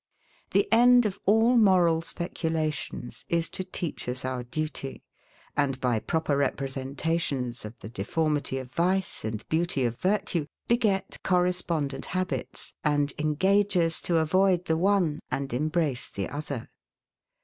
The 0.49 0.67
end 0.73 1.05
of 1.05 1.19
all 1.27 1.55
moral 1.57 2.01
speculations 2.01 3.23
is 3.29 3.49
to 3.49 3.63
teach 3.63 4.09
us 4.09 4.25
our 4.25 4.41
duty; 4.41 5.03
and, 5.55 5.79
by 5.79 5.99
proper 5.99 6.35
representations 6.35 7.65
of 7.65 7.77
the 7.81 7.89
deformity 7.89 8.57
of 8.57 8.71
vice 8.73 9.23
and 9.23 9.47
beauty 9.47 9.85
of 9.85 9.99
virtue, 9.99 10.47
beget 10.67 11.21
correspondent 11.21 12.07
habits, 12.17 12.73
and 12.83 13.13
engage 13.19 13.77
us 13.77 14.01
to 14.01 14.17
avoid 14.17 14.65
the 14.65 14.75
one, 14.75 15.19
and 15.29 15.53
embrace 15.53 16.09
the 16.09 16.29
other. 16.29 16.71